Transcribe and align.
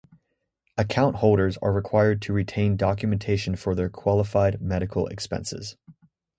Account 0.79 1.17
holders 1.17 1.57
are 1.57 1.71
required 1.71 2.23
to 2.23 2.33
retain 2.33 2.75
documentation 2.75 3.55
for 3.55 3.75
their 3.75 3.87
qualified 3.87 4.59
medical 4.59 5.05
expenses. 5.05 5.75